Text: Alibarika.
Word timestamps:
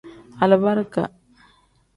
Alibarika. 0.47 1.03